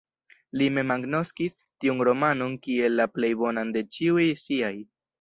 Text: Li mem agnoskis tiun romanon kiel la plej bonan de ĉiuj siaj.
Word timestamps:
Li 0.61 0.69
mem 0.77 0.93
agnoskis 0.95 1.55
tiun 1.85 2.03
romanon 2.11 2.57
kiel 2.65 2.99
la 3.03 3.09
plej 3.19 3.33
bonan 3.45 3.75
de 3.79 3.89
ĉiuj 3.99 4.29
siaj. 4.49 4.77